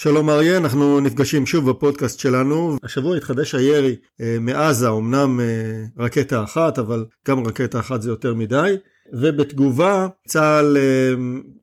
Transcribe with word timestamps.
שלום 0.00 0.30
אריה, 0.30 0.56
אנחנו 0.56 1.00
נפגשים 1.00 1.46
שוב 1.46 1.70
בפודקאסט 1.70 2.20
שלנו. 2.20 2.76
השבוע 2.82 3.16
התחדש 3.16 3.54
הירי 3.54 3.96
אה, 4.20 4.36
מעזה, 4.40 4.88
אמנם 4.88 5.40
אה, 5.40 6.04
רקטה 6.04 6.44
אחת, 6.44 6.78
אבל 6.78 7.04
גם 7.28 7.46
רקטה 7.46 7.80
אחת 7.80 8.02
זה 8.02 8.10
יותר 8.10 8.34
מדי. 8.34 8.76
ובתגובה 9.12 10.06
צה"ל 10.26 10.76
אה, 10.76 11.14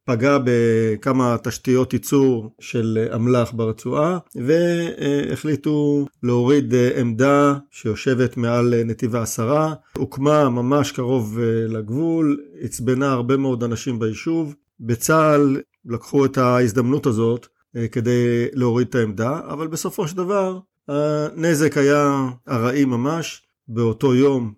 פגע 0.06 0.38
בכמה 0.44 1.38
תשתיות 1.44 1.94
ייצור 1.94 2.52
של 2.60 3.08
אמל"ח 3.16 3.52
ברצועה 3.52 4.18
והחליטו 4.36 6.06
להוריד 6.24 6.74
אה, 6.74 7.00
עמדה 7.00 7.56
שיושבת 7.72 8.38
מעל 8.38 8.74
נתיב 8.86 9.16
העשרה, 9.16 9.74
הוקמה 9.98 10.50
ממש 10.50 10.92
קרוב 10.92 11.40
אה, 11.40 11.46
לגבול, 11.68 12.38
עצבנה 12.62 13.12
הרבה 13.12 13.38
מאוד 13.38 13.64
אנשים 13.64 14.00
ביישוב. 14.00 14.56
בצה"ל 14.80 15.62
לקחו 15.86 16.26
את 16.26 16.38
ההזדמנות 16.38 17.06
הזאת 17.06 17.48
כדי 17.92 18.48
להוריד 18.54 18.88
את 18.88 18.96
העמדה, 18.96 19.40
אבל 19.50 19.68
בסופו 19.68 20.08
של 20.08 20.18
דבר 20.18 20.60
הנזק 20.88 21.78
היה 21.78 22.26
ארעי 22.50 22.86
ממש, 22.86 23.42
באותו 23.68 24.16
יום 24.16 24.54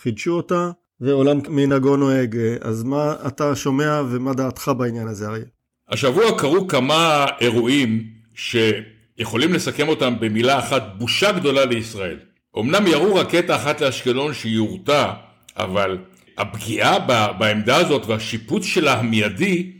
חידשו 0.00 0.32
אותה 0.32 0.70
ועולם 1.00 1.38
מנהגו 1.48 1.96
נוהג. 1.96 2.36
אז 2.60 2.82
מה 2.82 3.14
אתה 3.26 3.56
שומע 3.56 4.02
ומה 4.10 4.34
דעתך 4.34 4.70
בעניין 4.78 5.08
הזה, 5.08 5.28
אריה? 5.28 5.44
השבוע 5.88 6.38
קרו 6.38 6.68
כמה 6.68 7.26
אירועים 7.40 8.04
שיכולים 8.34 9.52
לסכם 9.52 9.88
אותם 9.88 10.14
במילה 10.20 10.58
אחת, 10.58 10.82
בושה 10.98 11.32
גדולה 11.32 11.64
לישראל. 11.64 12.18
אמנם 12.58 12.86
ירו 12.86 13.14
רקטה 13.14 13.56
אחת 13.56 13.80
לאשקלון 13.80 14.34
שיורתה, 14.34 15.12
אבל 15.56 15.98
הפגיעה 16.38 16.98
בעמדה 17.38 17.76
הזאת 17.76 18.06
והשיפוץ 18.06 18.64
שלה 18.64 18.98
המיידי 18.98 19.72
אה, 19.72 19.77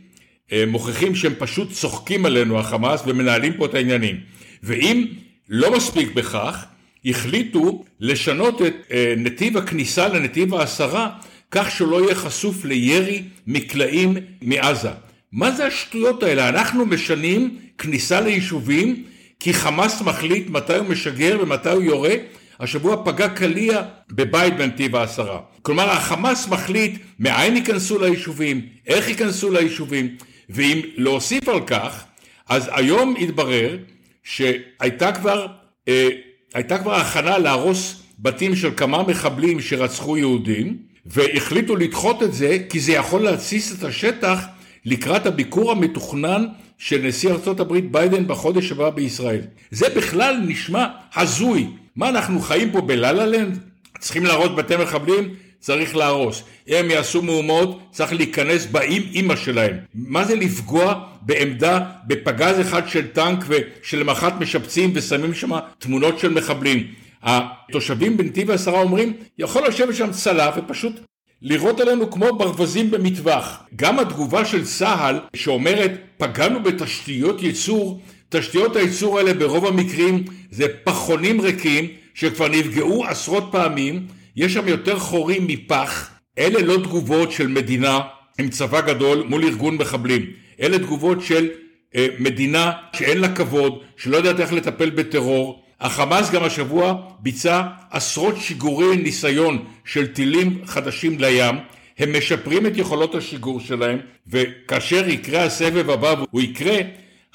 מוכיחים 0.67 1.15
שהם 1.15 1.33
פשוט 1.37 1.71
צוחקים 1.71 2.25
עלינו 2.25 2.59
החמאס 2.59 3.01
ומנהלים 3.05 3.53
פה 3.53 3.65
את 3.65 3.73
העניינים. 3.73 4.15
ואם 4.63 5.05
לא 5.49 5.77
מספיק 5.77 6.13
בכך, 6.13 6.65
החליטו 7.05 7.83
לשנות 7.99 8.61
את 8.61 8.73
אה, 8.91 9.13
נתיב 9.17 9.57
הכניסה 9.57 10.07
לנתיב 10.07 10.53
העשרה 10.53 11.09
כך 11.51 11.71
שהוא 11.71 11.91
לא 11.91 12.03
יהיה 12.03 12.15
חשוף 12.15 12.65
לירי 12.65 13.23
מקלעים 13.47 14.17
מעזה. 14.41 14.89
מה 15.31 15.51
זה 15.51 15.65
השטויות 15.65 16.23
האלה? 16.23 16.49
אנחנו 16.49 16.85
משנים 16.85 17.57
כניסה 17.77 18.21
ליישובים 18.21 19.03
כי 19.39 19.53
חמאס 19.53 20.01
מחליט 20.01 20.49
מתי 20.49 20.75
הוא 20.75 20.87
משגר 20.87 21.37
ומתי 21.41 21.69
הוא 21.69 21.83
יורה. 21.83 22.13
השבוע 22.59 23.01
פגע 23.05 23.29
קליע 23.29 23.81
בבית 24.11 24.57
בנתיב 24.57 24.95
העשרה. 24.95 25.39
כלומר 25.61 25.89
החמאס 25.89 26.47
מחליט 26.47 27.01
מאין 27.19 27.55
ייכנסו 27.55 27.99
ליישובים, 27.99 28.61
איך 28.87 29.09
ייכנסו 29.09 29.51
ליישובים, 29.51 30.15
ואם 30.49 30.81
להוסיף 30.95 31.49
על 31.49 31.61
כך, 31.67 32.03
אז 32.49 32.69
היום 32.71 33.15
התברר 33.19 33.77
שהייתה 34.23 35.11
כבר 35.11 35.47
אה, 35.87 36.09
הייתה 36.53 36.77
כבר 36.77 36.95
הכנה 36.95 37.37
להרוס 37.37 37.95
בתים 38.19 38.55
של 38.55 38.69
כמה 38.77 39.03
מחבלים 39.03 39.61
שרצחו 39.61 40.17
יהודים, 40.17 40.77
והחליטו 41.05 41.75
לדחות 41.75 42.23
את 42.23 42.33
זה 42.33 42.57
כי 42.69 42.79
זה 42.79 42.91
יכול 42.91 43.21
להתסיס 43.21 43.79
את 43.79 43.83
השטח 43.83 44.45
לקראת 44.85 45.25
הביקור 45.25 45.71
המתוכנן 45.71 46.45
של 46.77 47.01
נשיא 47.07 47.31
הברית 47.59 47.91
ביידן 47.91 48.27
בחודש 48.27 48.71
הבא 48.71 48.89
בישראל. 48.89 49.41
זה 49.71 49.89
בכלל 49.89 50.35
נשמע 50.47 50.85
הזוי. 51.15 51.67
מה 51.95 52.09
אנחנו 52.09 52.39
חיים 52.39 52.71
פה 52.71 52.81
בלה 52.81 53.11
לנד? 53.11 53.59
צריכים 53.99 54.25
להרוס 54.25 54.49
בתי 54.55 54.75
מחבלים? 54.77 55.35
צריך 55.59 55.95
להרוס. 55.95 56.43
הם 56.67 56.91
יעשו 56.91 57.21
מהומות, 57.21 57.79
צריך 57.91 58.13
להיכנס 58.13 58.65
באים 58.65 59.01
אימא 59.13 59.35
שלהם. 59.35 59.77
מה 59.93 60.25
זה 60.25 60.35
לפגוע 60.35 61.03
בעמדה, 61.21 61.85
בפגז 62.07 62.61
אחד 62.61 62.87
של 62.87 63.07
טנק 63.07 63.45
ושלמחרת 63.47 64.33
משפצים 64.39 64.91
ושמים 64.95 65.33
שם 65.33 65.51
תמונות 65.79 66.19
של 66.19 66.33
מחבלים. 66.33 66.87
התושבים 67.23 68.17
בנתיב 68.17 68.51
העשרה 68.51 68.81
אומרים, 68.81 69.13
יכול 69.37 69.67
לשבת 69.67 69.95
שם 69.95 70.11
צלף 70.11 70.53
ופשוט 70.57 70.93
לירות 71.41 71.79
עלינו 71.79 72.11
כמו 72.11 72.37
ברווזים 72.37 72.91
במטווח. 72.91 73.63
גם 73.75 73.99
התגובה 73.99 74.45
של 74.45 74.65
צה"ל 74.65 75.19
שאומרת, 75.35 75.91
פגענו 76.17 76.63
בתשתיות 76.63 77.43
ייצור, 77.43 78.01
תשתיות 78.29 78.75
הייצור 78.75 79.17
האלה 79.17 79.33
ברוב 79.33 79.65
המקרים 79.65 80.23
זה 80.51 80.65
פחונים 80.83 81.41
ריקים 81.41 81.87
שכבר 82.13 82.47
נפגעו 82.47 83.05
עשרות 83.05 83.47
פעמים 83.51 84.07
יש 84.39 84.53
שם 84.53 84.67
יותר 84.67 84.99
חורים 84.99 85.47
מפח, 85.47 86.09
אלה 86.37 86.61
לא 86.61 86.77
תגובות 86.83 87.31
של 87.31 87.47
מדינה 87.47 87.99
עם 88.39 88.49
צבא 88.49 88.81
גדול 88.81 89.23
מול 89.27 89.43
ארגון 89.43 89.75
מחבלים, 89.75 90.25
אלה 90.61 90.79
תגובות 90.79 91.21
של 91.21 91.49
אה, 91.95 92.07
מדינה 92.19 92.71
שאין 92.95 93.17
לה 93.17 93.35
כבוד, 93.35 93.83
שלא 93.97 94.17
יודעת 94.17 94.39
איך 94.39 94.53
לטפל 94.53 94.89
בטרור. 94.89 95.63
החמאס 95.79 96.31
גם 96.31 96.43
השבוע 96.43 96.93
ביצע 97.19 97.63
עשרות 97.91 98.35
שיגורי 98.37 98.97
ניסיון 98.97 99.65
של 99.85 100.07
טילים 100.07 100.61
חדשים 100.65 101.19
לים, 101.19 101.55
הם 101.97 102.17
משפרים 102.17 102.65
את 102.65 102.77
יכולות 102.77 103.15
השיגור 103.15 103.59
שלהם, 103.59 103.99
וכאשר 104.27 105.09
יקרה 105.09 105.43
הסבב 105.43 105.89
הבא 105.89 106.15
והוא 106.17 106.41
יקרה, 106.41 106.77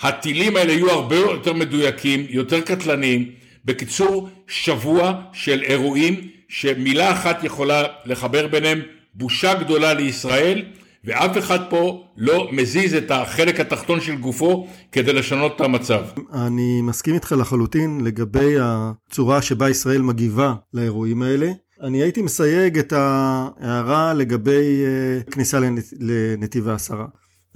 הטילים 0.00 0.56
האלה 0.56 0.72
יהיו 0.72 0.91
הרבה 0.91 1.16
יותר 1.16 1.53
מדויקים, 1.53 2.26
יותר 2.28 2.60
קטלניים. 2.60 3.31
בקיצור, 3.64 4.28
שבוע 4.48 5.20
של 5.32 5.62
אירועים 5.62 6.34
שמילה 6.49 7.12
אחת 7.12 7.44
יכולה 7.44 7.82
לחבר 8.05 8.47
ביניהם, 8.47 8.81
בושה 9.15 9.55
גדולה 9.55 9.94
לישראל, 9.94 10.65
ואף 11.05 11.38
אחד 11.38 11.59
פה 11.71 12.05
לא 12.16 12.49
מזיז 12.53 12.94
את 12.94 13.10
החלק 13.10 13.60
התחתון 13.60 14.00
של 14.00 14.16
גופו 14.16 14.69
כדי 14.93 15.12
לשנות 15.12 15.56
את 15.56 15.60
המצב. 15.60 16.05
אני 16.32 16.82
מסכים 16.82 17.15
איתך 17.15 17.34
לחלוטין 17.38 18.00
לגבי 18.05 18.55
הצורה 18.60 19.43
שבה 19.43 19.71
ישראל 19.71 20.03
מגיבה 20.03 20.55
לאירועים 20.75 21.22
האלה. 21.22 21.50
אני 21.82 22.03
הייתי 22.03 22.22
מסייג 22.22 22.78
את 22.78 22.93
ההערה 22.93 24.15
לגבי 24.15 24.84
אה, 24.84 25.32
כניסה 25.32 25.59
לנתיב 26.00 26.69
העשרה. 26.69 27.06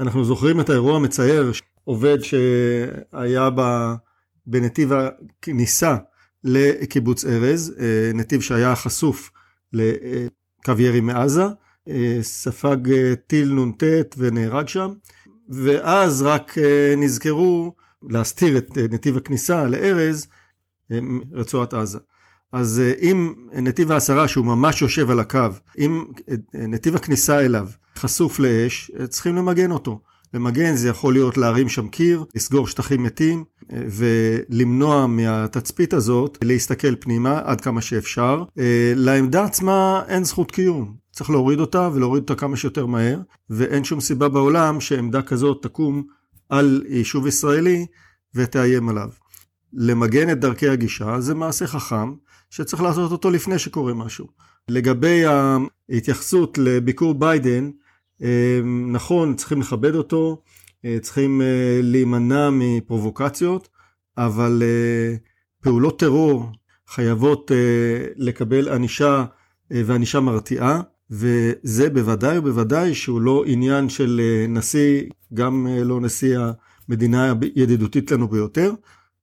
אנחנו 0.00 0.24
זוכרים 0.24 0.60
את 0.60 0.70
האירוע 0.70 0.96
המצער, 0.96 1.50
עובד 1.84 2.18
שהיה 2.22 3.48
בנתיב 4.46 4.92
הכניסה 4.92 5.96
לקיבוץ 6.44 7.24
ארז, 7.24 7.74
אה, 7.80 8.10
נתיב 8.14 8.40
שהיה 8.40 8.76
חשוף 8.76 9.30
לקו 9.72 10.72
ירי 10.78 11.00
מעזה, 11.00 11.44
אה, 11.88 12.18
ספג 12.22 12.90
אה, 12.90 13.14
טיל 13.26 13.54
נ"ט 13.54 14.14
ונהרג 14.18 14.68
שם, 14.68 14.92
ואז 15.48 16.22
רק 16.22 16.54
נזכרו 16.96 17.74
להסתיר 18.08 18.58
את 18.58 18.78
נתיב 18.90 19.16
הכניסה 19.16 19.64
לארז, 19.64 20.26
רצועת 21.32 21.74
עזה. 21.74 21.98
אז 22.52 22.82
אם 23.00 23.34
נתיב 23.52 23.92
העשרה 23.92 24.28
שהוא 24.28 24.46
ממש 24.46 24.82
יושב 24.82 25.10
על 25.10 25.20
הקו, 25.20 25.48
אם 25.78 26.04
נתיב 26.54 26.96
הכניסה 26.96 27.40
אליו 27.40 27.68
חשוף 27.96 28.38
לאש, 28.38 28.90
צריכים 29.08 29.36
למגן 29.36 29.70
אותו. 29.70 30.00
למגן 30.34 30.74
זה 30.74 30.88
יכול 30.88 31.12
להיות 31.12 31.36
להרים 31.36 31.68
שם 31.68 31.88
קיר, 31.88 32.24
לסגור 32.34 32.66
שטחים 32.66 33.02
מתים 33.02 33.44
ולמנוע 33.72 35.06
מהתצפית 35.06 35.94
הזאת 35.94 36.38
להסתכל 36.44 36.96
פנימה 36.96 37.40
עד 37.44 37.60
כמה 37.60 37.80
שאפשר. 37.80 38.44
אה, 38.58 38.92
לעמדה 38.96 39.44
עצמה 39.44 40.02
אין 40.08 40.24
זכות 40.24 40.50
קיום, 40.50 40.94
צריך 41.12 41.30
להוריד 41.30 41.60
אותה 41.60 41.88
ולהוריד 41.94 42.22
אותה 42.22 42.34
כמה 42.34 42.56
שיותר 42.56 42.86
מהר, 42.86 43.20
ואין 43.50 43.84
שום 43.84 44.00
סיבה 44.00 44.28
בעולם 44.28 44.80
שעמדה 44.80 45.22
כזאת 45.22 45.62
תקום 45.62 46.02
על 46.48 46.84
יישוב 46.88 47.26
ישראלי 47.26 47.86
ותאיים 48.34 48.88
עליו. 48.88 49.08
למגן 49.72 50.30
את 50.30 50.40
דרכי 50.40 50.68
הגישה 50.68 51.20
זה 51.20 51.34
מעשה 51.34 51.66
חכם 51.66 52.12
שצריך 52.50 52.82
לעשות 52.82 53.12
אותו 53.12 53.30
לפני 53.30 53.58
שקורה 53.58 53.94
משהו. 53.94 54.26
לגבי 54.68 55.22
ההתייחסות 55.24 56.58
לביקור 56.58 57.14
ביידן, 57.14 57.70
נכון, 58.92 59.34
צריכים 59.34 59.60
לכבד 59.60 59.94
אותו, 59.94 60.42
אה, 60.84 60.98
צריכים 61.02 61.42
אה, 61.42 61.80
להימנע 61.82 62.50
מפרובוקציות, 62.52 63.68
אבל 64.16 64.62
אה, 64.64 65.16
פעולות 65.62 65.98
טרור 65.98 66.46
חייבות 66.88 67.50
לקבל 68.16 68.68
ענישה 68.68 69.24
וענישה 69.70 70.20
מרתיעה, 70.20 70.80
וזה 71.10 71.90
בוודאי 71.90 72.38
ובוודאי 72.38 72.94
שהוא 72.94 73.20
לא 73.20 73.44
עניין 73.46 73.88
של 73.88 74.20
נשיא, 74.48 75.02
גם 75.34 75.66
לא 75.84 76.00
נשיא 76.00 76.38
המדינה 76.88 77.34
הידידותית 77.54 78.10
לנו 78.10 78.28
ביותר, 78.28 78.72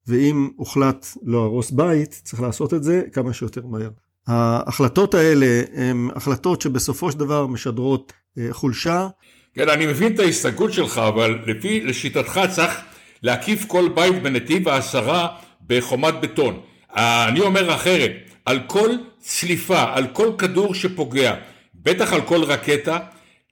ואם 0.07 0.49
הוחלט 0.55 1.07
להרוס 1.23 1.71
בית, 1.71 2.21
צריך 2.23 2.41
לעשות 2.41 2.73
את 2.73 2.83
זה 2.83 3.01
כמה 3.13 3.33
שיותר 3.33 3.65
מהר. 3.65 3.89
ההחלטות 4.27 5.13
האלה 5.13 5.61
הן 5.73 6.09
החלטות 6.15 6.61
שבסופו 6.61 7.11
של 7.11 7.17
דבר 7.17 7.47
משדרות 7.47 8.13
אה, 8.37 8.47
חולשה. 8.51 9.07
כן, 9.53 9.69
אני 9.69 9.85
מבין 9.85 10.13
את 10.13 10.19
ההסתייגות 10.19 10.73
שלך, 10.73 10.97
אבל 10.97 11.39
לפי, 11.47 11.81
לשיטתך 11.81 12.39
צריך 12.49 12.81
להקיף 13.23 13.65
כל 13.65 13.89
בית 13.95 14.23
בנתיב 14.23 14.69
העשרה 14.69 15.27
בחומת 15.67 16.13
בטון. 16.21 16.59
אני 16.95 17.39
אומר 17.39 17.75
אחרת, 17.75 18.11
על 18.45 18.59
כל 18.67 18.89
צליפה, 19.19 19.83
על 19.93 20.07
כל 20.07 20.31
כדור 20.37 20.75
שפוגע, 20.75 21.35
בטח 21.75 22.13
על 22.13 22.21
כל 22.21 22.43
רקטה, 22.43 22.99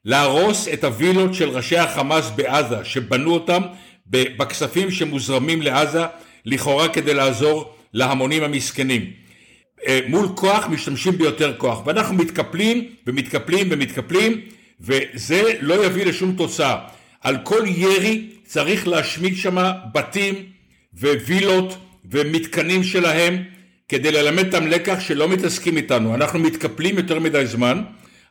להרוס 0.06 0.68
את 0.68 0.84
הווילות 0.84 1.34
של 1.34 1.50
ראשי 1.50 1.78
החמאס 1.78 2.32
בעזה, 2.36 2.86
שבנו 2.86 3.34
אותם 3.34 3.62
בכספים 4.08 4.92
שמוזרמים 4.92 5.62
לעזה, 5.62 6.06
לכאורה 6.46 6.90
כדי 6.90 7.14
לעזור 7.14 7.74
להמונים 7.94 8.44
המסכנים. 8.44 9.23
אה, 9.88 10.00
מול 10.08 10.28
כוח 10.36 10.68
משתמשים 10.68 11.18
ביותר 11.18 11.54
כוח, 11.58 11.88
ואנחנו 11.88 12.16
מתקפלים 12.16 12.86
ומתקפלים 13.08 13.68
ומתקפלים, 13.72 14.42
וזה 14.82 15.42
לא 15.62 15.86
יביא 15.86 16.06
לשום 16.06 16.36
תוצאה. 16.36 16.78
על 17.22 17.38
כל 17.44 17.64
ירי 17.68 18.30
צריך 18.46 18.88
להשמיד 18.88 19.38
שם 19.38 19.72
בתים 19.94 20.36
ווילות 21.00 21.78
ומתקנים 22.12 22.84
שלהם 22.84 23.44
כדי 23.90 24.12
ללמד 24.12 24.46
אותם 24.46 24.68
לקח 24.68 25.00
שלא 25.00 25.30
מתעסקים 25.30 25.78
איתנו. 25.78 26.16
אנחנו 26.16 26.40
מתקפלים 26.40 26.98
יותר 26.98 27.20
מדי 27.20 27.46
זמן, 27.46 27.82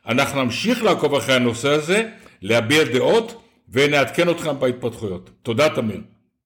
אנחנו 0.07 0.43
נמשיך 0.43 0.83
לעקוב 0.83 1.15
אחרי 1.15 1.35
הנושא 1.35 1.69
הזה, 1.69 2.09
להביע 2.41 2.83
דעות 2.83 3.43
ונעדכן 3.69 4.29
אתכם 4.29 4.59
בהתפתחויות. 4.59 5.29
תודה 5.43 5.69
תמיר. 5.69 6.01